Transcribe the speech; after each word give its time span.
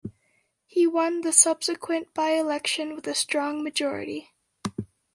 He 0.65 0.87
won 0.87 1.21
the 1.21 1.31
subsequent 1.31 2.15
by-election 2.15 2.95
with 2.95 3.05
a 3.05 3.13
strong 3.13 3.63
majority. 3.63 4.31